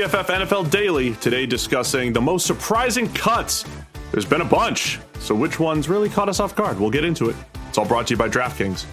PFF 0.00 0.46
NFL 0.46 0.70
Daily, 0.70 1.14
today 1.16 1.44
discussing 1.44 2.10
the 2.14 2.20
most 2.22 2.46
surprising 2.46 3.06
cuts. 3.12 3.66
There's 4.12 4.24
been 4.24 4.40
a 4.40 4.46
bunch, 4.46 4.98
so 5.18 5.34
which 5.34 5.60
ones 5.60 5.90
really 5.90 6.08
caught 6.08 6.30
us 6.30 6.40
off 6.40 6.56
guard? 6.56 6.80
We'll 6.80 6.88
get 6.88 7.04
into 7.04 7.28
it. 7.28 7.36
It's 7.68 7.76
all 7.76 7.84
brought 7.84 8.06
to 8.06 8.14
you 8.14 8.16
by 8.16 8.30
DraftKings. 8.30 8.86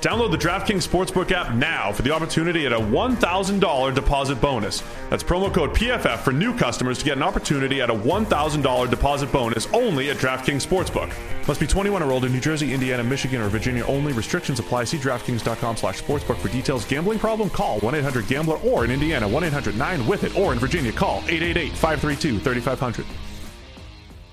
Download 0.00 0.30
the 0.30 0.38
DraftKings 0.38 0.88
Sportsbook 0.88 1.30
app 1.30 1.54
now 1.54 1.92
for 1.92 2.00
the 2.00 2.10
opportunity 2.10 2.64
at 2.64 2.72
a 2.72 2.78
$1,000 2.78 3.94
deposit 3.94 4.40
bonus. 4.40 4.82
That's 5.10 5.22
promo 5.22 5.52
code 5.52 5.74
PFF 5.74 6.20
for 6.20 6.32
new 6.32 6.56
customers 6.56 6.96
to 6.98 7.04
get 7.04 7.18
an 7.18 7.22
opportunity 7.22 7.82
at 7.82 7.90
a 7.90 7.94
$1,000 7.94 8.90
deposit 8.90 9.30
bonus 9.30 9.66
only 9.74 10.08
at 10.08 10.16
DraftKings 10.16 10.66
Sportsbook. 10.66 11.12
Must 11.46 11.60
be 11.60 11.66
21 11.66 12.02
or 12.02 12.12
older, 12.12 12.28
in 12.28 12.32
New 12.32 12.40
Jersey, 12.40 12.72
Indiana, 12.72 13.04
Michigan, 13.04 13.42
or 13.42 13.50
Virginia 13.50 13.84
only. 13.84 14.14
Restrictions 14.14 14.58
apply. 14.58 14.84
See 14.84 14.96
DraftKings.com 14.96 15.76
slash 15.76 16.02
sportsbook 16.02 16.38
for 16.38 16.48
details. 16.48 16.86
Gambling 16.86 17.18
problem? 17.18 17.50
Call 17.50 17.78
1-800-GAMBLER 17.80 18.56
or 18.58 18.86
in 18.86 18.90
Indiana, 18.90 19.28
1-800-9-WITH-IT 19.28 20.34
or 20.34 20.54
in 20.54 20.58
Virginia, 20.58 20.92
call 20.92 21.20
888-532-3500. 21.22 23.04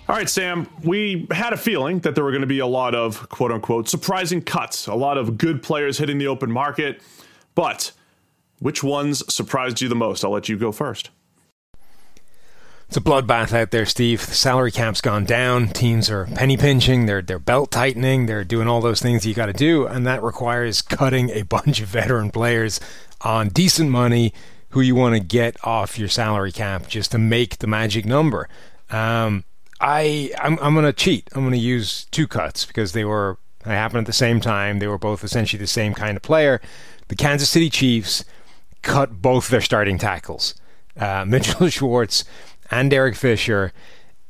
All 0.09 0.15
right, 0.15 0.29
Sam, 0.29 0.69
we 0.85 1.27
had 1.31 1.51
a 1.51 1.57
feeling 1.57 1.99
that 1.99 2.15
there 2.15 2.23
were 2.23 2.31
going 2.31 2.39
to 2.39 2.47
be 2.47 2.59
a 2.59 2.67
lot 2.67 2.95
of 2.95 3.27
quote 3.27 3.51
unquote 3.51 3.89
surprising 3.89 4.41
cuts, 4.41 4.87
a 4.87 4.95
lot 4.95 5.17
of 5.17 5.37
good 5.37 5.61
players 5.61 5.97
hitting 5.97 6.17
the 6.17 6.27
open 6.27 6.49
market. 6.49 7.01
But 7.55 7.91
which 8.59 8.81
ones 8.81 9.21
surprised 9.33 9.81
you 9.81 9.89
the 9.89 9.95
most? 9.95 10.23
I'll 10.23 10.31
let 10.31 10.47
you 10.47 10.57
go 10.57 10.71
first. 10.71 11.09
It's 12.87 12.95
a 12.95 13.01
bloodbath 13.01 13.51
out 13.51 13.71
there, 13.71 13.85
Steve. 13.85 14.25
The 14.25 14.33
salary 14.33 14.71
cap's 14.71 15.01
gone 15.01 15.25
down. 15.25 15.67
Teams 15.67 16.09
are 16.09 16.25
penny 16.27 16.55
pinching. 16.55 17.05
They're 17.05 17.21
they're 17.21 17.37
belt 17.37 17.71
tightening. 17.71 18.27
They're 18.27 18.45
doing 18.45 18.69
all 18.69 18.79
those 18.79 19.01
things 19.01 19.25
you 19.25 19.33
got 19.33 19.47
to 19.47 19.53
do, 19.53 19.87
and 19.87 20.07
that 20.07 20.23
requires 20.23 20.81
cutting 20.81 21.31
a 21.31 21.41
bunch 21.55 21.81
of 21.81 21.89
veteran 21.89 22.31
players 22.31 22.79
on 23.19 23.49
decent 23.49 23.89
money 23.89 24.33
who 24.69 24.79
you 24.79 24.95
want 24.95 25.15
to 25.15 25.19
get 25.19 25.57
off 25.65 25.99
your 25.99 26.07
salary 26.07 26.53
cap 26.53 26.87
just 26.87 27.11
to 27.11 27.17
make 27.17 27.57
the 27.57 27.67
magic 27.67 28.05
number. 28.05 28.47
Um, 28.89 29.43
I 29.79 30.31
I'm, 30.39 30.57
I'm 30.59 30.73
going 30.73 30.85
to 30.85 30.93
cheat. 30.93 31.29
I'm 31.33 31.41
going 31.41 31.53
to 31.53 31.59
use 31.59 32.05
two 32.05 32.27
cuts 32.27 32.65
because 32.65 32.93
they 32.93 33.05
were 33.05 33.37
they 33.63 33.71
happened 33.73 33.99
at 33.99 34.05
the 34.05 34.13
same 34.13 34.39
time. 34.39 34.79
They 34.79 34.87
were 34.87 34.97
both 34.97 35.23
essentially 35.23 35.59
the 35.59 35.67
same 35.67 35.93
kind 35.93 36.15
of 36.15 36.23
player. 36.23 36.61
The 37.09 37.15
Kansas 37.15 37.49
City 37.49 37.69
Chiefs 37.69 38.23
cut 38.81 39.21
both 39.21 39.49
their 39.49 39.61
starting 39.61 39.97
tackles, 39.97 40.55
uh, 40.99 41.25
Mitchell 41.27 41.69
Schwartz 41.69 42.23
and 42.71 42.93
Eric 42.93 43.15
Fisher. 43.15 43.73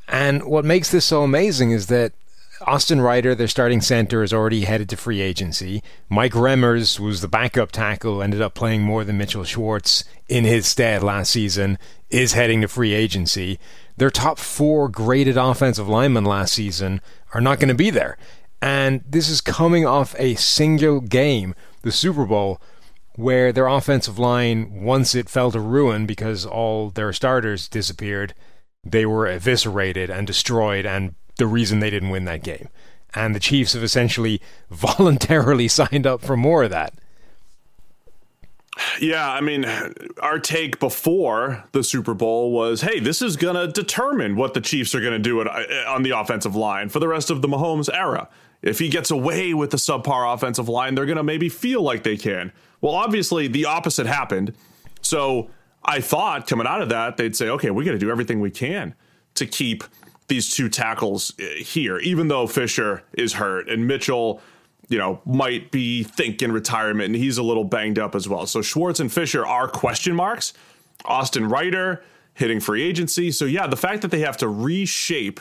And 0.07 0.43
what 0.43 0.65
makes 0.65 0.91
this 0.91 1.05
so 1.05 1.23
amazing 1.23 1.71
is 1.71 1.87
that 1.87 2.13
Austin 2.61 3.01
Reiter, 3.01 3.35
their 3.35 3.47
starting 3.47 3.81
center, 3.81 4.23
is 4.23 4.33
already 4.33 4.61
headed 4.61 4.89
to 4.89 4.97
free 4.97 5.21
agency. 5.21 5.83
Mike 6.09 6.31
Remmers 6.31 6.99
was 6.99 7.21
the 7.21 7.27
backup 7.27 7.71
tackle, 7.71 8.23
ended 8.23 8.41
up 8.41 8.55
playing 8.55 8.81
more 8.81 9.03
than 9.03 9.17
Mitchell 9.17 9.43
Schwartz 9.43 10.03
in 10.27 10.43
his 10.43 10.65
stead 10.65 11.03
last 11.03 11.31
season, 11.31 11.77
is 12.09 12.33
heading 12.33 12.61
to 12.61 12.67
free 12.67 12.93
agency 12.93 13.59
their 13.97 14.09
top 14.09 14.37
four 14.37 14.87
graded 14.89 15.37
offensive 15.37 15.89
linemen 15.89 16.23
last 16.23 16.53
season 16.53 17.01
are 17.33 17.41
not 17.41 17.59
going 17.59 17.69
to 17.69 17.75
be 17.75 17.89
there. 17.89 18.17
And 18.61 19.03
this 19.07 19.29
is 19.29 19.41
coming 19.41 19.85
off 19.85 20.15
a 20.17 20.35
single 20.35 21.01
game, 21.01 21.53
the 21.81 21.91
Super 21.91 22.25
Bowl, 22.25 22.61
where 23.15 23.51
their 23.51 23.67
offensive 23.67 24.17
line, 24.17 24.83
once 24.83 25.15
it 25.15 25.29
fell 25.29 25.51
to 25.51 25.59
ruin 25.59 26.05
because 26.05 26.45
all 26.45 26.89
their 26.89 27.11
starters 27.11 27.67
disappeared, 27.67 28.33
they 28.83 29.05
were 29.05 29.27
eviscerated 29.27 30.09
and 30.09 30.25
destroyed, 30.25 30.85
and 30.85 31.15
the 31.37 31.47
reason 31.47 31.79
they 31.79 31.89
didn't 31.89 32.09
win 32.09 32.25
that 32.25 32.43
game. 32.43 32.69
And 33.13 33.35
the 33.35 33.39
Chiefs 33.39 33.73
have 33.73 33.83
essentially 33.83 34.41
voluntarily 34.69 35.67
signed 35.67 36.05
up 36.05 36.21
for 36.21 36.37
more 36.37 36.63
of 36.63 36.71
that. 36.71 36.93
Yeah, 38.99 39.29
I 39.29 39.41
mean, 39.41 39.65
our 40.21 40.39
take 40.39 40.79
before 40.79 41.63
the 41.71 41.83
Super 41.83 42.13
Bowl 42.13 42.51
was, 42.51 42.81
hey, 42.81 42.99
this 42.99 43.21
is 43.21 43.35
going 43.35 43.55
to 43.55 43.71
determine 43.71 44.35
what 44.35 44.53
the 44.53 44.61
Chiefs 44.61 44.93
are 44.95 45.01
going 45.01 45.13
to 45.13 45.19
do 45.19 45.41
on 45.41 46.03
the 46.03 46.11
offensive 46.11 46.55
line 46.55 46.89
for 46.89 46.99
the 46.99 47.07
rest 47.07 47.29
of 47.29 47.41
the 47.41 47.47
Mahomes 47.47 47.89
era. 47.93 48.29
If 48.61 48.79
he 48.79 48.89
gets 48.89 49.11
away 49.11 49.53
with 49.53 49.69
the 49.69 49.77
subpar 49.77 50.33
offensive 50.33 50.67
line, 50.67 50.95
they're 50.95 51.05
going 51.05 51.17
to 51.17 51.23
maybe 51.23 51.49
feel 51.49 51.81
like 51.81 52.03
they 52.03 52.17
can. 52.17 52.51
Well, 52.81 52.93
obviously, 52.93 53.47
the 53.47 53.65
opposite 53.65 54.07
happened. 54.07 54.53
So 55.01 55.49
I 55.83 56.01
thought 56.01 56.47
coming 56.47 56.67
out 56.67 56.81
of 56.81 56.89
that, 56.89 57.17
they'd 57.17 57.35
say, 57.35 57.49
okay, 57.49 57.71
we 57.71 57.85
got 57.85 57.91
to 57.91 57.99
do 57.99 58.11
everything 58.11 58.39
we 58.39 58.51
can 58.51 58.95
to 59.35 59.45
keep 59.45 59.83
these 60.27 60.53
two 60.53 60.69
tackles 60.69 61.33
eh, 61.39 61.63
here, 61.63 61.99
even 61.99 62.27
though 62.27 62.47
Fisher 62.47 63.03
is 63.13 63.33
hurt 63.33 63.69
and 63.69 63.87
Mitchell 63.87 64.41
you 64.89 64.97
know, 64.97 65.21
might 65.25 65.71
be 65.71 66.03
thinking 66.03 66.51
retirement, 66.51 67.07
and 67.07 67.15
he's 67.15 67.37
a 67.37 67.43
little 67.43 67.63
banged 67.63 67.99
up 67.99 68.15
as 68.15 68.27
well. 68.27 68.45
So 68.45 68.61
Schwartz 68.61 68.99
and 68.99 69.11
Fisher 69.11 69.45
are 69.45 69.67
question 69.67 70.15
marks. 70.15 70.53
Austin 71.05 71.49
Reiter 71.49 72.03
hitting 72.33 72.59
free 72.59 72.83
agency. 72.83 73.31
So 73.31 73.45
yeah, 73.45 73.67
the 73.67 73.75
fact 73.75 74.01
that 74.03 74.11
they 74.11 74.19
have 74.19 74.37
to 74.37 74.47
reshape 74.47 75.39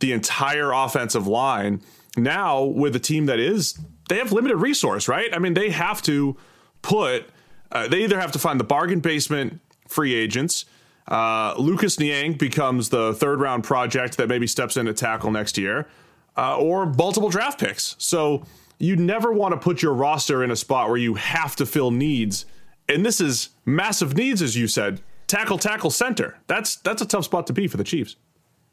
the 0.00 0.12
entire 0.12 0.72
offensive 0.72 1.26
line 1.26 1.80
now 2.16 2.62
with 2.62 2.96
a 2.96 2.98
team 2.98 3.26
that 3.26 3.38
is 3.38 3.78
they 4.08 4.18
have 4.18 4.32
limited 4.32 4.56
resource, 4.56 5.08
right? 5.08 5.34
I 5.34 5.38
mean, 5.38 5.54
they 5.54 5.70
have 5.70 6.02
to 6.02 6.36
put 6.82 7.28
uh, 7.70 7.88
they 7.88 8.04
either 8.04 8.20
have 8.20 8.32
to 8.32 8.38
find 8.38 8.60
the 8.60 8.64
bargain 8.64 9.00
basement 9.00 9.60
free 9.88 10.14
agents. 10.14 10.66
Uh, 11.08 11.54
Lucas 11.58 11.98
Niang 11.98 12.34
becomes 12.34 12.90
the 12.90 13.14
third 13.14 13.40
round 13.40 13.64
project 13.64 14.16
that 14.18 14.28
maybe 14.28 14.46
steps 14.46 14.76
in 14.76 14.86
to 14.86 14.92
tackle 14.92 15.30
next 15.30 15.58
year, 15.58 15.88
uh, 16.36 16.56
or 16.56 16.86
multiple 16.86 17.28
draft 17.28 17.58
picks. 17.58 17.96
So 17.98 18.44
you 18.82 18.96
never 18.96 19.32
want 19.32 19.52
to 19.52 19.60
put 19.60 19.80
your 19.80 19.94
roster 19.94 20.42
in 20.42 20.50
a 20.50 20.56
spot 20.56 20.88
where 20.88 20.98
you 20.98 21.14
have 21.14 21.54
to 21.54 21.64
fill 21.64 21.92
needs. 21.92 22.44
And 22.88 23.06
this 23.06 23.20
is 23.20 23.50
massive 23.64 24.16
needs, 24.16 24.42
as 24.42 24.56
you 24.56 24.66
said. 24.66 25.00
Tackle, 25.28 25.58
tackle, 25.58 25.90
center. 25.90 26.36
That's 26.48 26.76
that's 26.76 27.00
a 27.00 27.06
tough 27.06 27.26
spot 27.26 27.46
to 27.46 27.52
be 27.52 27.68
for 27.68 27.76
the 27.76 27.84
Chiefs. 27.84 28.16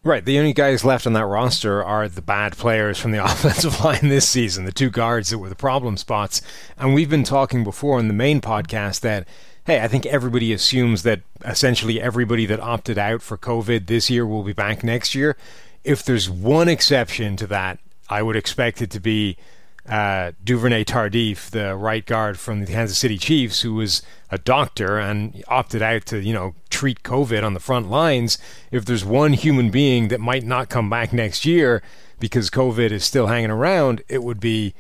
Right. 0.03 0.25
The 0.25 0.40
only 0.40 0.53
guys 0.53 0.84
left 0.84 1.06
on 1.06 1.14
that 1.14 1.28
roster 1.28 1.84
are 1.84 2.09
the 2.09 2.24
bad 2.24 2.58
players 2.58 2.98
from 2.98 3.12
the 3.12 3.24
offensive 3.24 3.84
line 3.84 4.09
this 4.09 4.28
season, 4.28 4.66
the 4.66 4.72
two 4.72 4.90
guards 4.90 5.30
that 5.30 5.38
were 5.38 5.48
the 5.50 5.56
problem 5.56 5.96
spots. 5.96 6.42
And 6.80 6.96
we've 6.96 7.09
been 7.09 7.24
talking 7.24 7.64
before 7.64 8.00
in 8.00 8.08
the 8.08 8.14
main 8.14 8.42
podcast 8.42 9.02
that, 9.02 9.28
hey, 9.66 9.81
I 9.81 9.88
think 9.88 10.08
everybody 10.08 10.52
assumes 10.53 11.03
that 11.03 11.22
essentially 11.46 12.02
everybody 12.02 12.48
that 12.48 12.59
opted 12.59 12.98
out 12.98 13.22
for 13.22 13.38
COVID 13.38 13.86
this 13.86 14.09
year 14.09 14.25
will 14.25 14.44
be 14.44 14.53
back 14.53 14.84
next 14.84 15.14
year. 15.14 15.38
If 15.84 16.03
there's 16.03 16.31
one 16.31 16.68
exception 16.68 17.36
to 17.36 17.48
that, 17.48 17.78
I 18.09 18.24
would 18.24 18.36
expect 18.36 18.81
it 18.81 18.90
to 18.90 19.00
be 19.00 19.38
uh, 19.89 20.33
Duvernay 20.44 20.83
Tardif, 20.83 21.50
the 21.50 21.75
right 21.75 22.05
guard 22.05 22.38
from 22.38 22.59
the 22.59 22.72
Kansas 22.72 22.97
City 22.97 23.17
Chiefs, 23.17 23.61
who 23.61 23.73
was 23.73 24.03
a 24.29 24.38
doctor 24.38 25.00
and 25.00 25.44
opted 25.47 25.81
out 25.81 26.05
to, 26.07 26.22
you 26.22 26.33
know, 26.33 26.53
treat 26.69 27.01
COVID 27.01 27.44
on 27.44 27.55
the 27.55 27.59
front 27.59 27.89
lines. 27.89 28.38
If 28.72 28.85
there's 28.85 29.03
one 29.03 29.33
human 29.33 29.72
being 29.72 30.09
that 30.09 30.19
might 30.19 30.44
not 30.44 30.69
come 30.69 30.89
back 30.89 31.11
next 31.11 31.44
year 31.44 31.81
because 32.19 32.51
COVID 32.51 32.91
is 32.91 33.03
still 33.03 33.27
hanging 33.27 33.50
around, 33.50 34.03
it 34.07 34.23
would 34.23 34.39
be 34.39 34.75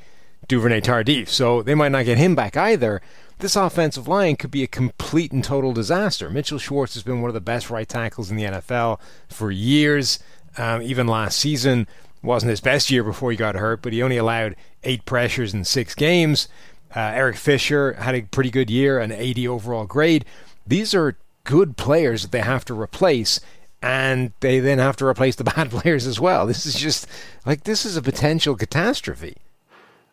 Duvernay 0.47 0.81
Tardif. 0.81 1.29
So 1.29 1.63
they 1.63 1.75
might 1.75 1.91
not 1.91 2.05
get 2.05 2.19
him 2.19 2.35
back 2.35 2.55
either. 2.55 3.01
This 3.39 3.55
offensive 3.55 4.07
line 4.07 4.35
could 4.35 4.51
be 4.51 4.63
a 4.63 4.67
complete 4.67 5.31
and 5.31 5.43
total 5.43 5.71
disaster. 5.71 6.29
Mitchell 6.29 6.59
Schwartz 6.59 6.93
has 6.93 7.03
been 7.03 7.21
one 7.21 7.29
of 7.29 7.33
the 7.33 7.41
best 7.41 7.69
right 7.69 7.87
tackles 7.87 8.29
in 8.29 8.37
the 8.37 8.43
NFL 8.43 8.99
for 9.27 9.49
years. 9.49 10.19
Um, 10.57 10.81
even 10.81 11.07
last 11.07 11.37
season, 11.37 11.87
wasn't 12.21 12.49
his 12.49 12.61
best 12.61 12.91
year 12.91 13.03
before 13.03 13.31
he 13.31 13.37
got 13.37 13.55
hurt, 13.55 13.81
but 13.81 13.93
he 13.93 14.03
only 14.03 14.17
allowed 14.17 14.55
eight 14.83 15.05
pressures 15.05 15.53
in 15.53 15.63
six 15.63 15.95
games. 15.95 16.47
Uh, 16.95 16.99
Eric 16.99 17.37
Fisher 17.37 17.93
had 17.93 18.15
a 18.15 18.23
pretty 18.23 18.49
good 18.49 18.69
year, 18.69 18.99
an 18.99 19.11
80 19.11 19.47
overall 19.47 19.85
grade. 19.85 20.25
These 20.65 20.93
are 20.93 21.17
good 21.43 21.77
players 21.77 22.23
that 22.23 22.31
they 22.31 22.41
have 22.41 22.65
to 22.65 22.79
replace, 22.79 23.39
and 23.81 24.33
they 24.39 24.59
then 24.59 24.79
have 24.79 24.97
to 24.97 25.05
replace 25.05 25.35
the 25.35 25.43
bad 25.55 25.69
players 25.69 26.05
as 26.07 26.19
well. 26.19 26.45
This 26.45 26.65
is 26.65 26.75
just 26.75 27.07
like 27.45 27.63
this 27.63 27.85
is 27.85 27.95
a 27.95 28.01
potential 28.01 28.55
catastrophe. 28.55 29.37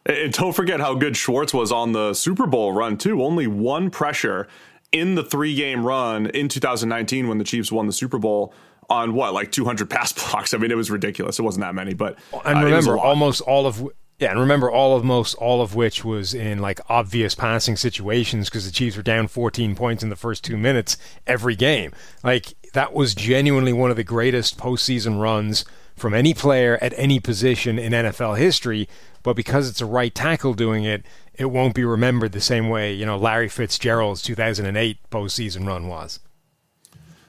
And 0.04 0.32
don't 0.32 0.52
forget 0.52 0.80
how 0.80 0.94
good 0.94 1.16
Schwartz 1.16 1.52
was 1.52 1.72
on 1.72 1.90
the 1.92 2.14
Super 2.14 2.46
Bowl 2.46 2.72
run 2.72 2.96
too. 2.96 3.22
Only 3.24 3.48
one 3.48 3.90
pressure 3.90 4.46
in 4.92 5.14
the 5.14 5.24
three-game 5.24 5.84
run 5.84 6.26
in 6.26 6.48
2019 6.48 7.28
when 7.28 7.38
the 7.38 7.44
Chiefs 7.44 7.70
won 7.70 7.86
the 7.86 7.92
Super 7.92 8.18
Bowl 8.18 8.54
on 8.88 9.14
what 9.14 9.34
like 9.34 9.52
200 9.52 9.88
pass 9.90 10.12
blocks. 10.12 10.54
I 10.54 10.58
mean, 10.58 10.70
it 10.70 10.76
was 10.76 10.90
ridiculous. 10.90 11.38
It 11.38 11.42
wasn't 11.42 11.64
that 11.64 11.74
many, 11.74 11.94
but 11.94 12.18
and 12.44 12.58
uh, 12.58 12.64
remember, 12.64 12.98
almost 12.98 13.40
all 13.42 13.66
of 13.66 13.88
yeah, 14.18 14.30
and 14.30 14.40
remember 14.40 14.70
all 14.70 14.96
of 14.96 15.04
most 15.04 15.34
all 15.34 15.60
of 15.60 15.74
which 15.74 16.04
was 16.04 16.32
in 16.32 16.60
like 16.60 16.80
obvious 16.88 17.34
passing 17.34 17.76
situations 17.76 18.48
because 18.48 18.64
the 18.64 18.72
Chiefs 18.72 18.96
were 18.96 19.02
down 19.02 19.28
14 19.28 19.74
points 19.74 20.02
in 20.02 20.08
the 20.08 20.16
first 20.16 20.42
two 20.42 20.56
minutes 20.56 20.96
every 21.26 21.54
game. 21.54 21.92
Like 22.22 22.54
that 22.72 22.94
was 22.94 23.14
genuinely 23.14 23.72
one 23.72 23.90
of 23.90 23.96
the 23.96 24.04
greatest 24.04 24.56
postseason 24.58 25.20
runs 25.20 25.64
from 25.96 26.14
any 26.14 26.34
player 26.34 26.78
at 26.80 26.92
any 26.96 27.18
position 27.20 27.78
in 27.78 27.92
NFL 27.92 28.38
history. 28.38 28.88
But 29.22 29.34
because 29.34 29.68
it's 29.68 29.80
a 29.80 29.86
right 29.86 30.14
tackle 30.14 30.54
doing 30.54 30.84
it, 30.84 31.04
it 31.34 31.46
won't 31.46 31.74
be 31.74 31.84
remembered 31.84 32.32
the 32.32 32.40
same 32.40 32.68
way 32.68 32.92
you 32.92 33.04
know 33.04 33.16
Larry 33.16 33.48
Fitzgerald's 33.48 34.22
2008 34.22 34.98
postseason 35.10 35.66
run 35.66 35.88
was. 35.88 36.20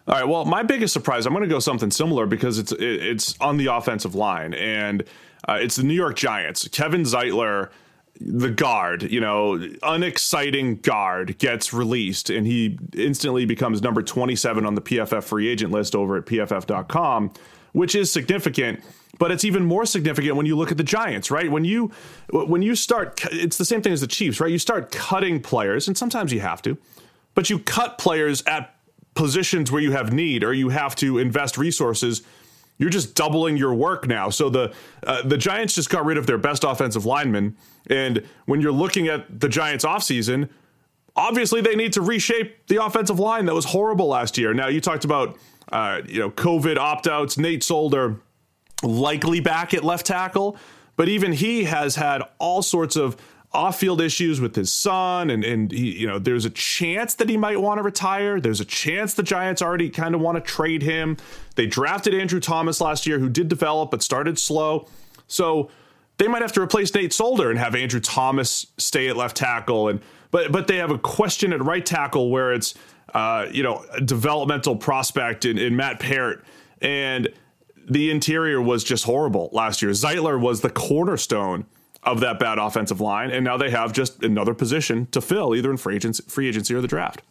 All 0.07 0.15
right. 0.15 0.27
Well, 0.27 0.45
my 0.45 0.63
biggest 0.63 0.93
surprise, 0.93 1.25
I'm 1.25 1.33
going 1.33 1.43
to 1.43 1.49
go 1.49 1.59
something 1.59 1.91
similar 1.91 2.25
because 2.25 2.59
it's 2.59 2.71
it's 2.77 3.35
on 3.41 3.57
the 3.57 3.65
offensive 3.67 4.15
line, 4.15 4.53
and 4.53 5.03
uh, 5.47 5.57
it's 5.59 5.75
the 5.75 5.83
New 5.83 5.93
York 5.93 6.15
Giants. 6.15 6.67
Kevin 6.69 7.03
Zeitler 7.03 7.69
the 8.19 8.49
guard, 8.49 9.03
you 9.03 9.19
know, 9.19 9.61
unexciting 9.83 10.77
guard 10.77 11.37
gets 11.37 11.73
released 11.73 12.29
and 12.29 12.47
he 12.47 12.77
instantly 12.95 13.45
becomes 13.45 13.81
number 13.81 14.01
27 14.01 14.65
on 14.65 14.75
the 14.75 14.81
PFF 14.81 15.23
free 15.23 15.47
agent 15.47 15.71
list 15.71 15.95
over 15.95 16.17
at 16.17 16.25
pff.com, 16.25 17.31
which 17.77 17.94
is 17.94 18.12
significant. 18.12 18.83
But 19.19 19.31
it's 19.31 19.45
even 19.45 19.63
more 19.63 19.85
significant 19.85 20.35
when 20.35 20.47
you 20.47 20.56
look 20.56 20.71
at 20.71 20.77
the 20.77 20.83
Giants, 20.83 21.29
right? 21.29 21.50
When 21.50 21.63
you 21.63 21.91
when 22.31 22.62
you 22.62 22.75
start, 22.75 23.24
it's 23.31 23.57
the 23.57 23.65
same 23.65 23.81
thing 23.81 23.94
as 23.94 24.01
the 24.01 24.07
Chiefs, 24.07 24.39
right? 24.39 24.51
You 24.51 24.59
start 24.59 24.91
cutting 24.91 25.41
players, 25.41 25.88
and 25.88 25.97
sometimes 25.97 26.33
you 26.33 26.39
have 26.39 26.62
to, 26.63 26.77
but 27.35 27.50
you 27.50 27.59
cut 27.59 27.97
players 28.00 28.44
at 28.47 28.75
positions 29.13 29.71
where 29.71 29.81
you 29.81 29.91
have 29.91 30.12
need 30.12 30.44
or 30.44 30.53
you 30.53 30.69
have 30.69 30.95
to 30.95 31.18
invest 31.18 31.57
resources 31.57 32.24
you're 32.79 32.91
just 32.91 33.15
doubling 33.15 33.57
your 33.57 33.74
work 33.74 34.07
now. 34.07 34.30
So 34.30 34.50
the 34.50 34.71
uh, 35.06 35.23
the 35.23 35.38
Giants 35.38 35.73
just 35.73 35.89
got 35.89 36.06
rid 36.06 36.18
of 36.18 36.27
their 36.27 36.38
best 36.38 36.63
offensive 36.63 37.06
lineman, 37.06 37.56
and 37.89 38.23
when 38.45 38.62
you're 38.62 38.71
looking 38.71 39.07
at 39.07 39.39
the 39.39 39.50
Giants 39.50 39.83
offseason, 39.83 40.50
obviously 41.15 41.62
they 41.62 41.75
need 41.75 41.94
to 41.94 42.01
reshape 42.01 42.68
the 42.68 42.83
offensive 42.83 43.19
line 43.19 43.45
that 43.45 43.56
was 43.56 43.65
horrible 43.65 44.07
last 44.07 44.38
year. 44.38 44.53
Now 44.53 44.68
you 44.68 44.80
talked 44.80 45.06
about 45.06 45.38
uh, 45.71 46.01
you 46.07 46.19
know 46.19 46.29
COVID 46.31 46.77
opt 46.77 47.07
outs, 47.07 47.37
Nate 47.37 47.63
Solder 47.63 48.19
likely 48.83 49.39
back 49.39 49.73
at 49.73 49.83
left 49.83 50.05
tackle, 50.05 50.57
but 50.95 51.09
even 51.09 51.31
he 51.31 51.63
has 51.63 51.95
had 51.95 52.21
all 52.39 52.61
sorts 52.61 52.95
of 52.95 53.17
off-field 53.53 54.01
issues 54.01 54.41
with 54.41 54.55
his 54.55 54.71
son 54.71 55.29
and 55.29 55.43
and 55.43 55.71
he, 55.71 55.97
you 55.97 56.05
know 56.05 56.19
there's 56.19 56.43
a 56.43 56.49
chance 56.49 57.15
that 57.15 57.29
he 57.29 57.37
might 57.37 57.59
want 57.59 57.77
to 57.79 57.83
retire. 57.83 58.39
There's 58.41 58.59
a 58.59 58.65
chance 58.65 59.13
the 59.13 59.23
giants 59.23 59.61
already 59.61 59.89
kind 59.89 60.13
of 60.13 60.21
want 60.21 60.35
to 60.35 60.41
trade 60.41 60.81
him. 60.81 61.17
They 61.55 61.65
drafted 61.65 62.13
andrew 62.13 62.41
thomas 62.41 62.81
last 62.81 63.07
year 63.07 63.19
who 63.19 63.29
did 63.29 63.47
develop 63.47 63.91
but 63.91 64.03
started 64.03 64.37
slow. 64.37 64.87
So 65.27 65.69
they 66.17 66.27
might 66.27 66.41
have 66.41 66.51
to 66.51 66.61
replace 66.61 66.93
nate 66.93 67.13
solder 67.13 67.49
and 67.49 67.59
have 67.59 67.75
andrew 67.75 67.99
thomas 67.99 68.67
stay 68.77 69.07
at 69.07 69.17
left 69.17 69.37
tackle 69.37 69.87
and 69.87 70.01
but 70.31 70.51
but 70.51 70.67
they 70.67 70.77
have 70.77 70.91
a 70.91 70.97
question 70.97 71.53
at 71.53 71.63
right 71.63 71.85
tackle 71.85 72.29
where 72.29 72.53
it's 72.53 72.73
uh, 73.13 73.45
you 73.51 73.63
know 73.63 73.85
a 73.93 74.01
developmental 74.01 74.75
prospect 74.75 75.45
in, 75.45 75.57
in 75.57 75.75
matt 75.75 75.99
peart 75.99 76.43
and 76.81 77.29
the 77.89 78.11
interior 78.11 78.61
was 78.61 78.83
just 78.83 79.05
horrible 79.05 79.49
last 79.53 79.81
year. 79.81 79.91
Zeitler 79.91 80.39
was 80.39 80.61
the 80.61 80.69
cornerstone 80.69 81.65
of 82.03 82.19
that 82.19 82.39
bad 82.39 82.57
offensive 82.57 83.01
line, 83.01 83.31
and 83.31 83.43
now 83.43 83.57
they 83.57 83.69
have 83.69 83.93
just 83.93 84.23
another 84.23 84.53
position 84.53 85.07
to 85.07 85.21
fill, 85.21 85.55
either 85.55 85.71
in 85.71 85.77
free 85.77 85.95
agency, 85.95 86.23
free 86.27 86.47
agency 86.47 86.73
or 86.73 86.81
the 86.81 86.87
draft. 86.87 87.21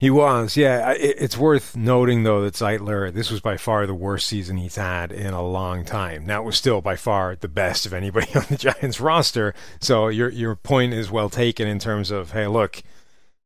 He 0.00 0.10
was, 0.10 0.56
yeah. 0.56 0.94
It's 0.96 1.36
worth 1.36 1.76
noting 1.76 2.22
though 2.22 2.40
that 2.42 2.54
Zeitler, 2.54 3.12
this 3.12 3.32
was 3.32 3.40
by 3.40 3.56
far 3.56 3.84
the 3.84 3.94
worst 3.94 4.28
season 4.28 4.56
he's 4.56 4.76
had 4.76 5.10
in 5.10 5.34
a 5.34 5.42
long 5.42 5.84
time. 5.84 6.24
Now 6.24 6.42
it 6.42 6.46
was 6.46 6.56
still 6.56 6.80
by 6.80 6.94
far 6.94 7.34
the 7.34 7.48
best 7.48 7.84
of 7.84 7.92
anybody 7.92 8.28
on 8.36 8.44
the 8.48 8.56
Giants 8.56 9.00
roster. 9.00 9.54
So 9.80 10.06
your 10.06 10.28
your 10.28 10.54
point 10.54 10.94
is 10.94 11.10
well 11.10 11.28
taken 11.28 11.66
in 11.66 11.80
terms 11.80 12.12
of, 12.12 12.30
hey, 12.30 12.46
look, 12.46 12.80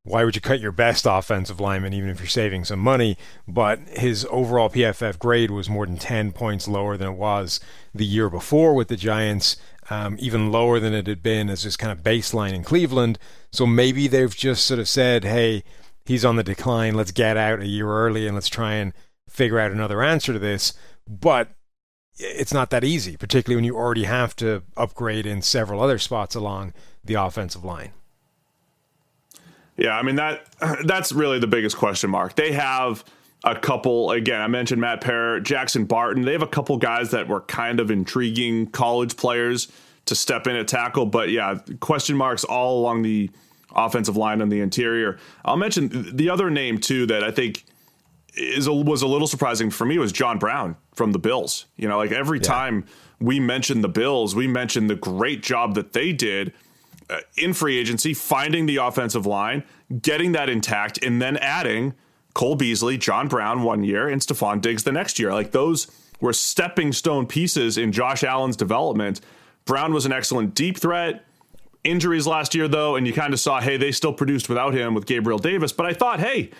why 0.05 0.25
would 0.25 0.35
you 0.35 0.43
cut 0.43 0.61
your 0.61 0.73
best 0.73 1.07
offensive 1.09 1.59
lineman 1.59 1.95
even 1.95 2.11
if 2.11 2.19
you're 2.21 2.29
saving 2.29 2.67
some 2.67 2.81
money? 2.81 3.17
But 3.49 3.79
his 3.89 4.27
overall 4.31 4.69
PFF 4.69 5.19
grade 5.19 5.51
was 5.51 5.71
more 5.71 5.87
than 5.87 5.97
10 5.97 6.33
points 6.33 6.69
lower 6.69 6.99
than 6.99 7.09
it 7.09 7.17
was 7.17 7.61
the 7.95 8.05
year 8.05 8.29
before 8.29 8.75
with 8.75 8.89
the 8.89 8.97
Giants 8.97 9.57
um, 9.89 10.17
even 10.21 10.53
lower 10.53 10.79
than 10.79 10.93
it 10.93 11.07
had 11.07 11.23
been 11.23 11.49
as 11.49 11.63
this 11.63 11.79
kind 11.79 11.93
of 11.93 12.05
baseline 12.05 12.53
in 12.53 12.63
Cleveland. 12.63 13.19
So 13.53 13.67
maybe 13.67 14.07
they've 14.07 14.37
just 14.37 14.67
sort 14.67 14.81
of 14.81 14.89
said, 14.89 15.25
hey, 15.25 15.65
he's 16.05 16.25
on 16.25 16.37
the 16.37 16.43
decline. 16.43 16.95
Let's 16.95 17.13
get 17.13 17.37
out 17.37 17.61
a 17.61 17.67
year 17.67 17.89
early 17.89 18.27
and 18.27 18.35
let's 18.35 18.49
try 18.49 18.75
and 18.75 18.93
figure 19.29 19.59
out 19.59 19.73
another 19.73 20.03
answer 20.03 20.33
to 20.33 20.39
this. 20.39 20.75
But 21.09 21.51
it's 22.19 22.53
not 22.53 22.71
that 22.71 22.85
easy, 22.85 23.17
particularly 23.17 23.57
when 23.57 23.65
you 23.65 23.77
already 23.77 24.05
have 24.05 24.37
to 24.37 24.63
upgrade 24.77 25.27
in 25.27 25.43
several 25.43 25.83
other 25.83 25.99
spots 25.99 26.35
along 26.35 26.73
the 27.05 27.15
offensive 27.15 27.65
line. 27.65 27.93
Yeah, 29.77 29.97
I 29.97 30.03
mean 30.03 30.17
that 30.17 30.47
that's 30.85 31.13
really 31.13 31.39
the 31.39 31.47
biggest 31.47 31.77
question 31.77 32.11
mark. 32.11 32.37
They 32.37 32.53
have 32.53 33.05
a 33.45 33.57
couple 33.57 34.11
again 34.13 34.41
i 34.41 34.47
mentioned 34.47 34.81
matt 34.81 35.01
peart 35.01 35.43
jackson 35.43 35.85
barton 35.85 36.23
they 36.23 36.33
have 36.33 36.43
a 36.43 36.47
couple 36.47 36.77
guys 36.77 37.11
that 37.11 37.27
were 37.27 37.41
kind 37.41 37.81
of 37.81 37.91
intriguing 37.91 38.67
college 38.69 39.17
players 39.17 39.67
to 40.05 40.15
step 40.15 40.47
in 40.47 40.55
at 40.55 40.69
tackle 40.69 41.07
but 41.07 41.31
yeah 41.31 41.59
question 41.81 42.17
marks 42.17 42.45
all 42.45 42.79
along 42.79 43.03
the 43.03 43.29
offensive 43.75 44.17
line 44.17 44.41
on 44.41 44.49
the 44.49 44.61
interior 44.61 45.19
i'll 45.45 45.57
mention 45.57 46.17
the 46.17 46.29
other 46.29 46.51
name 46.51 46.79
too 46.79 47.07
that 47.07 47.23
i 47.23 47.31
think 47.31 47.65
is 48.35 48.67
a, 48.67 48.73
was 48.73 49.03
a 49.03 49.07
little 49.07 49.27
surprising 49.27 49.71
for 49.71 49.85
me 49.85 49.99
was 49.99 50.13
john 50.13 50.39
brown 50.39 50.77
from 50.95 51.13
the 51.13 51.19
bills 51.19 51.67
you 51.77 51.89
know 51.89 51.99
like 51.99 52.13
every 52.13 52.39
yeah. 52.39 52.45
time 52.45 52.85
we 53.21 53.39
mention 53.39 53.81
the 53.81 53.89
bills 53.89 54.35
we 54.35 54.47
mention 54.47 54.87
the 54.87 54.97
great 54.97 55.43
job 55.43 55.75
that 55.75 55.93
they 55.93 56.13
did 56.13 56.53
uh, 57.11 57.19
in 57.37 57.53
free 57.53 57.79
agency 57.79 58.15
finding 58.15 58.67
the 58.67 58.77
offensive 58.77 59.27
line 59.27 59.63
getting 60.01 60.33
that 60.33 60.49
intact 60.49 61.03
and 61.05 61.21
then 61.21 61.37
adding 61.39 61.95
Cole 62.35 62.57
Beasley, 62.57 62.97
John 62.97 63.29
Brown 63.29 63.63
one 63.63 63.85
year, 63.85 64.09
and 64.09 64.21
Stefon 64.21 64.61
Diggs 64.61 64.85
the 64.85 64.93
next 64.93 65.19
year. 65.19 65.33
Like 65.33 65.53
those 65.53 65.87
were 66.21 66.33
stepping 66.33 66.93
stone 66.93 67.27
pieces 67.27 67.77
in 67.77 67.93
Josh 67.93 68.25
Allen's 68.25 68.57
development. 68.57 69.21
Brown 69.65 69.93
was 69.93 70.07
an 70.07 70.13
excellent 70.13 70.55
deep 70.55 70.79
threat. 70.79 71.25
Injuries 71.85 72.27
last 72.27 72.55
year, 72.55 72.69
though, 72.69 72.97
and 72.97 73.07
you 73.07 73.13
kind 73.13 73.33
of 73.33 73.41
saw, 73.41 73.61
hey, 73.61 73.77
they 73.77 73.91
still 73.91 74.13
produced 74.13 74.49
without 74.49 74.73
him 74.73 74.95
with 74.95 75.07
Gabriel 75.07 75.39
Davis. 75.39 75.73
But 75.73 75.87
I 75.87 75.93
thought, 75.93 76.21
hey, 76.21 76.51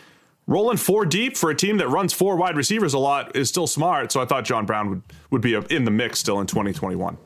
rolling 0.47 0.77
four 0.77 1.07
deep 1.07 1.37
for 1.37 1.51
a 1.51 1.55
team 1.55 1.77
that 1.79 1.89
runs 1.89 2.13
four 2.13 2.37
wide 2.37 2.57
receivers 2.57 2.95
a 2.95 2.99
lot 2.99 3.37
is 3.37 3.49
still 3.49 3.67
smart. 3.67 4.11
So 4.11 4.21
I 4.21 4.25
thought 4.25 4.45
John 4.45 4.67
Brown 4.67 4.91
would, 4.91 5.03
would 5.31 5.43
be 5.43 5.55
in 5.55 5.85
the 5.85 5.91
mix 5.91 6.19
still 6.19 6.41
in 6.41 6.47
2021. 6.47 7.17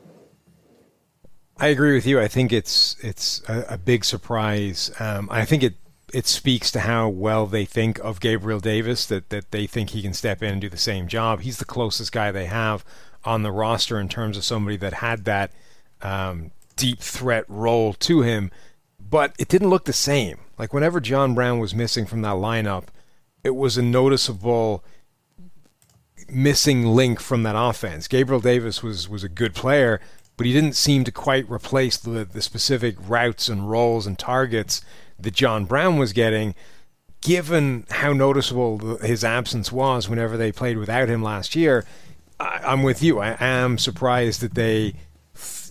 I 1.59 1.67
agree 1.67 1.95
with 1.95 2.05
you. 2.05 2.19
I 2.19 2.27
think 2.27 2.53
it's 2.53 2.95
it's 3.01 3.41
a, 3.47 3.65
a 3.69 3.77
big 3.77 4.05
surprise. 4.05 4.91
Um, 4.99 5.27
I 5.31 5.43
think 5.43 5.63
it 5.63 5.73
it 6.13 6.27
speaks 6.27 6.71
to 6.71 6.81
how 6.81 7.09
well 7.09 7.47
they 7.47 7.65
think 7.65 7.99
of 7.99 8.19
Gabriel 8.19 8.59
Davis 8.59 9.07
that 9.07 9.29
that 9.29 9.51
they 9.51 9.65
think 9.65 9.89
he 9.89 10.03
can 10.03 10.13
step 10.13 10.43
in 10.43 10.51
and 10.53 10.61
do 10.61 10.69
the 10.69 10.77
same 10.77 11.07
job. 11.07 11.41
He's 11.41 11.57
the 11.57 11.65
closest 11.65 12.11
guy 12.11 12.31
they 12.31 12.45
have 12.45 12.85
on 13.25 13.41
the 13.41 13.51
roster 13.51 13.99
in 13.99 14.07
terms 14.07 14.37
of 14.37 14.43
somebody 14.43 14.77
that 14.77 14.93
had 14.93 15.25
that 15.25 15.51
um, 16.03 16.51
deep 16.77 16.99
threat 16.99 17.43
role 17.49 17.91
to 17.93 18.21
him, 18.21 18.51
but 18.99 19.33
it 19.37 19.49
didn't 19.49 19.69
look 19.69 19.85
the 19.85 19.93
same. 19.93 20.37
Like 20.57 20.73
whenever 20.73 21.01
John 21.01 21.35
Brown 21.35 21.59
was 21.59 21.75
missing 21.75 22.05
from 22.05 22.21
that 22.21 22.35
lineup, 22.35 22.85
it 23.43 23.55
was 23.55 23.77
a 23.77 23.81
noticeable 23.81 24.83
missing 26.29 26.85
link 26.85 27.19
from 27.19 27.43
that 27.43 27.55
offense. 27.57 28.07
Gabriel 28.07 28.41
Davis 28.41 28.81
was 28.81 29.09
was 29.09 29.23
a 29.23 29.29
good 29.29 29.53
player, 29.53 29.99
but 30.35 30.45
he 30.45 30.53
didn't 30.53 30.75
seem 30.75 31.03
to 31.03 31.11
quite 31.11 31.49
replace 31.49 31.97
the 31.97 32.25
the 32.25 32.41
specific 32.41 32.95
routes 32.99 33.49
and 33.49 33.69
roles 33.69 34.07
and 34.07 34.17
targets 34.17 34.81
that 35.19 35.33
John 35.33 35.65
Brown 35.65 35.97
was 35.97 36.13
getting, 36.13 36.55
given 37.21 37.85
how 37.89 38.13
noticeable 38.13 38.97
his 38.97 39.23
absence 39.23 39.71
was 39.71 40.07
whenever 40.07 40.37
they 40.37 40.51
played 40.51 40.77
without 40.77 41.09
him 41.09 41.23
last 41.23 41.55
year, 41.55 41.85
I, 42.39 42.73
am 42.73 42.83
with 42.83 43.01
you. 43.01 43.19
I 43.19 43.35
am 43.39 43.77
surprised 43.77 44.41
that 44.41 44.53
they 44.53 44.93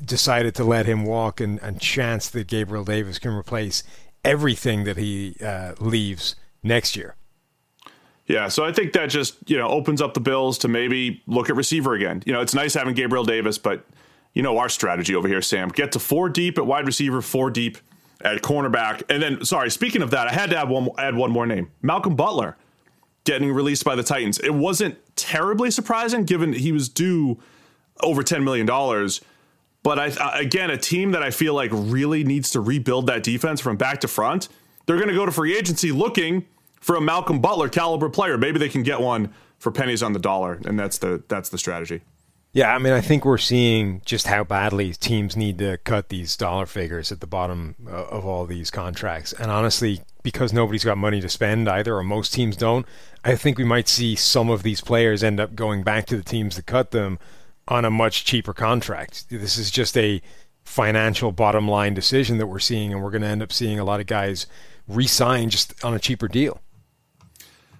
decided 0.04 0.54
to 0.56 0.64
let 0.64 0.86
him 0.86 1.04
walk 1.04 1.40
and, 1.40 1.60
and, 1.62 1.80
chance 1.80 2.28
that 2.30 2.46
Gabriel 2.46 2.84
Davis 2.84 3.18
can 3.18 3.32
replace 3.32 3.82
everything 4.24 4.84
that 4.84 4.96
he 4.96 5.36
uh, 5.42 5.74
leaves 5.78 6.36
next 6.62 6.96
year. 6.96 7.16
Yeah, 8.26 8.48
so 8.48 8.64
I 8.64 8.72
think 8.72 8.92
that 8.94 9.08
just 9.08 9.36
you 9.48 9.56
know 9.56 9.68
opens 9.68 10.02
up 10.02 10.14
the 10.14 10.20
Bills 10.20 10.58
to 10.58 10.68
maybe 10.68 11.22
look 11.26 11.48
at 11.48 11.56
receiver 11.56 11.94
again. 11.94 12.22
You 12.26 12.32
know, 12.32 12.40
it's 12.40 12.54
nice 12.54 12.74
having 12.74 12.94
Gabriel 12.94 13.24
Davis, 13.24 13.56
but 13.56 13.86
you 14.34 14.42
know 14.42 14.58
our 14.58 14.68
strategy 14.68 15.14
over 15.14 15.28
here, 15.28 15.42
Sam. 15.42 15.68
Get 15.68 15.92
to 15.92 16.00
four 16.00 16.28
deep 16.28 16.58
at 16.58 16.66
wide 16.66 16.86
receiver, 16.86 17.22
four 17.22 17.50
deep 17.50 17.78
at 18.22 18.42
cornerback. 18.42 19.02
And 19.08 19.22
then, 19.22 19.44
sorry, 19.44 19.70
speaking 19.70 20.02
of 20.02 20.10
that, 20.10 20.26
I 20.26 20.32
had 20.32 20.50
to 20.50 20.56
add 20.56 20.68
one, 20.68 20.88
add 20.98 21.14
one 21.14 21.30
more 21.30 21.46
name 21.46 21.70
Malcolm 21.82 22.16
Butler 22.16 22.56
getting 23.26 23.52
released 23.52 23.84
by 23.84 23.94
the 23.94 24.02
Titans. 24.02 24.38
It 24.38 24.54
wasn't 24.54 24.98
terribly 25.16 25.70
surprising 25.70 26.24
given 26.24 26.52
he 26.52 26.72
was 26.72 26.88
due 26.88 27.38
over 28.00 28.22
$10 28.22 28.44
million. 28.44 28.66
But 29.86 30.00
I, 30.00 30.40
again, 30.40 30.70
a 30.70 30.76
team 30.76 31.12
that 31.12 31.22
I 31.22 31.30
feel 31.30 31.54
like 31.54 31.70
really 31.72 32.24
needs 32.24 32.50
to 32.50 32.60
rebuild 32.60 33.06
that 33.06 33.22
defense 33.22 33.60
from 33.60 33.76
back 33.76 34.00
to 34.00 34.08
front. 34.08 34.48
They're 34.84 34.96
going 34.96 35.10
to 35.10 35.14
go 35.14 35.24
to 35.24 35.30
free 35.30 35.56
agency 35.56 35.92
looking 35.92 36.44
for 36.80 36.96
a 36.96 37.00
Malcolm 37.00 37.38
Butler 37.38 37.68
caliber 37.68 38.08
player. 38.08 38.36
Maybe 38.36 38.58
they 38.58 38.68
can 38.68 38.82
get 38.82 39.00
one 39.00 39.32
for 39.60 39.70
pennies 39.70 40.02
on 40.02 40.12
the 40.12 40.18
dollar, 40.18 40.60
and 40.64 40.76
that's 40.76 40.98
the 40.98 41.22
that's 41.28 41.50
the 41.50 41.58
strategy. 41.58 42.00
Yeah, 42.52 42.74
I 42.74 42.78
mean, 42.78 42.94
I 42.94 43.00
think 43.00 43.24
we're 43.24 43.38
seeing 43.38 44.02
just 44.04 44.26
how 44.26 44.42
badly 44.42 44.92
teams 44.92 45.36
need 45.36 45.58
to 45.58 45.76
cut 45.76 46.08
these 46.08 46.36
dollar 46.36 46.66
figures 46.66 47.12
at 47.12 47.20
the 47.20 47.28
bottom 47.28 47.76
uh, 47.86 48.06
of 48.06 48.26
all 48.26 48.44
these 48.44 48.72
contracts. 48.72 49.32
And 49.34 49.52
honestly, 49.52 50.00
because 50.24 50.52
nobody's 50.52 50.82
got 50.82 50.98
money 50.98 51.20
to 51.20 51.28
spend 51.28 51.68
either, 51.68 51.94
or 51.94 52.02
most 52.02 52.34
teams 52.34 52.56
don't, 52.56 52.86
I 53.24 53.36
think 53.36 53.56
we 53.56 53.62
might 53.62 53.86
see 53.86 54.16
some 54.16 54.50
of 54.50 54.64
these 54.64 54.80
players 54.80 55.22
end 55.22 55.38
up 55.38 55.54
going 55.54 55.84
back 55.84 56.06
to 56.06 56.16
the 56.16 56.24
teams 56.24 56.56
that 56.56 56.66
cut 56.66 56.90
them 56.90 57.20
on 57.68 57.84
a 57.84 57.90
much 57.90 58.24
cheaper 58.24 58.52
contract. 58.52 59.28
This 59.28 59.58
is 59.58 59.70
just 59.70 59.96
a 59.96 60.22
financial 60.64 61.32
bottom 61.32 61.68
line 61.68 61.94
decision 61.94 62.38
that 62.38 62.46
we're 62.46 62.58
seeing, 62.58 62.92
and 62.92 63.02
we're 63.02 63.10
going 63.10 63.22
to 63.22 63.28
end 63.28 63.42
up 63.42 63.52
seeing 63.52 63.78
a 63.78 63.84
lot 63.84 64.00
of 64.00 64.06
guys 64.06 64.46
re-sign 64.88 65.50
just 65.50 65.84
on 65.84 65.94
a 65.94 65.98
cheaper 65.98 66.28
deal. 66.28 66.60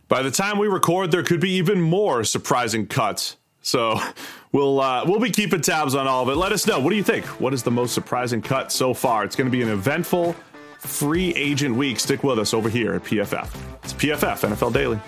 By 0.09 0.23
the 0.23 0.31
time 0.31 0.59
we 0.59 0.69
record, 0.69 1.11
there 1.11 1.23
could 1.23 1.41
be 1.41 1.51
even 1.53 1.81
more 1.81 2.23
surprising 2.25 2.87
cuts 2.87 3.37
So 3.67 4.01
we'll 4.53 4.81
uh, 4.81 5.05
we'll 5.05 5.19
be 5.19 5.31
keeping 5.31 5.61
tabs 5.61 5.97
on 5.97 6.07
all 6.07 6.23
of 6.23 6.29
it. 6.29 6.37
Let 6.37 6.53
us 6.53 6.69
know. 6.69 6.79
What 6.79 6.91
do 6.91 6.97
you 6.97 7.03
think? 7.03 7.25
What 7.41 7.53
is 7.53 7.65
the 7.65 7.73
most 7.73 7.95
surprising 7.95 8.41
cut 8.41 8.71
so 8.71 8.95
far? 8.95 9.25
It's 9.25 9.35
going 9.35 9.51
to 9.51 9.57
be 9.57 9.63
an 9.63 9.69
eventful 9.69 10.37
free 10.79 11.35
agent 11.35 11.75
week. 11.75 11.99
Stick 11.99 12.23
with 12.23 12.39
us 12.39 12.55
over 12.55 12.69
here 12.69 12.95
at 12.95 13.03
PFF. 13.03 13.49
It's 13.83 13.93
PFF 13.93 14.49
NFL 14.49 14.73
Daily. 14.73 15.01